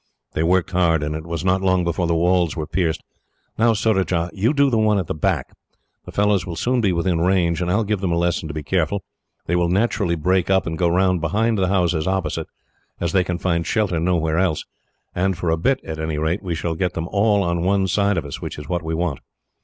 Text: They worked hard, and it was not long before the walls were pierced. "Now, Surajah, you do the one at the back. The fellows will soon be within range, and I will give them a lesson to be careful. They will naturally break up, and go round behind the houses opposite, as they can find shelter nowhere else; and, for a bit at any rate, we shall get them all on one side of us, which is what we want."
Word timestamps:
They 0.33 0.41
worked 0.41 0.71
hard, 0.71 1.03
and 1.03 1.13
it 1.13 1.27
was 1.27 1.45
not 1.45 1.61
long 1.61 1.83
before 1.83 2.07
the 2.07 2.15
walls 2.15 2.55
were 2.55 2.65
pierced. 2.65 3.03
"Now, 3.59 3.73
Surajah, 3.73 4.31
you 4.33 4.51
do 4.51 4.71
the 4.71 4.79
one 4.79 4.97
at 4.97 5.05
the 5.05 5.13
back. 5.13 5.53
The 6.05 6.11
fellows 6.11 6.43
will 6.43 6.55
soon 6.55 6.81
be 6.81 6.91
within 6.91 7.21
range, 7.21 7.61
and 7.61 7.69
I 7.69 7.75
will 7.75 7.83
give 7.83 8.01
them 8.01 8.11
a 8.11 8.17
lesson 8.17 8.47
to 8.47 8.53
be 8.55 8.63
careful. 8.63 9.03
They 9.45 9.55
will 9.55 9.69
naturally 9.69 10.15
break 10.15 10.49
up, 10.49 10.65
and 10.65 10.75
go 10.75 10.87
round 10.87 11.21
behind 11.21 11.59
the 11.59 11.67
houses 11.67 12.07
opposite, 12.07 12.47
as 12.99 13.11
they 13.11 13.23
can 13.23 13.37
find 13.37 13.63
shelter 13.63 13.99
nowhere 13.99 14.39
else; 14.39 14.63
and, 15.13 15.37
for 15.37 15.51
a 15.51 15.55
bit 15.57 15.79
at 15.85 15.99
any 15.99 16.17
rate, 16.17 16.41
we 16.41 16.55
shall 16.55 16.73
get 16.73 16.93
them 16.95 17.07
all 17.09 17.43
on 17.43 17.61
one 17.61 17.87
side 17.87 18.17
of 18.17 18.25
us, 18.25 18.41
which 18.41 18.57
is 18.57 18.67
what 18.67 18.81
we 18.81 18.95
want." 18.95 19.19